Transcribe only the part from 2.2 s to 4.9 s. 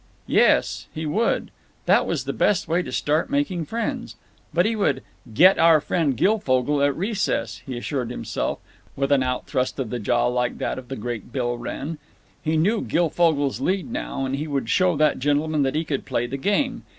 the best way to start making friends. But he